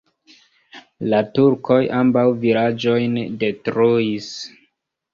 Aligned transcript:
La 1.11 1.19
turkoj 1.35 1.79
ambaŭ 1.99 2.25
vilaĝojn 2.47 3.23
detruis. 3.47 4.35